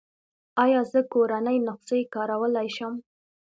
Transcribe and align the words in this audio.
ایا 0.63 0.81
زه 0.91 0.99
کورنۍ 1.13 1.57
نسخې 1.67 1.99
کارولی 2.13 2.67
شم؟ 2.75 2.93